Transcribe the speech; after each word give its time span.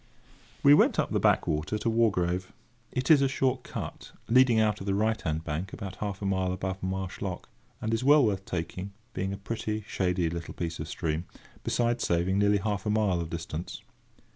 We 0.63 0.73
went 0.73 0.97
up 0.97 1.11
the 1.11 1.19
backwater 1.19 1.77
to 1.77 1.87
Wargrave. 1.87 2.51
It 2.91 3.11
is 3.11 3.21
a 3.21 3.27
short 3.27 3.61
cut, 3.63 4.13
leading 4.27 4.59
out 4.59 4.79
of 4.79 4.87
the 4.87 4.95
right 4.95 5.21
hand 5.21 5.43
bank 5.43 5.73
about 5.73 5.97
half 5.97 6.23
a 6.23 6.25
mile 6.25 6.51
above 6.51 6.81
Marsh 6.81 7.21
Lock, 7.21 7.49
and 7.79 7.93
is 7.93 8.03
well 8.03 8.25
worth 8.25 8.43
taking, 8.43 8.93
being 9.13 9.31
a 9.31 9.37
pretty, 9.37 9.83
shady 9.87 10.27
little 10.27 10.55
piece 10.55 10.79
of 10.79 10.87
stream, 10.87 11.25
besides 11.63 12.03
saving 12.03 12.39
nearly 12.39 12.57
half 12.57 12.87
a 12.87 12.89
mile 12.89 13.21
of 13.21 13.29
distance. 13.29 13.83